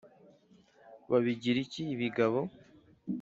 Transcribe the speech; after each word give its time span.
babigira 1.09 1.57
iki 1.65 1.81
ibigabo 1.93 2.39